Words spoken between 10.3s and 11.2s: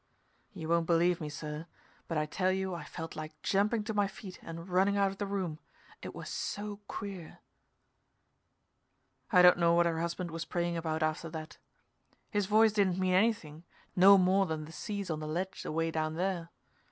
was praying about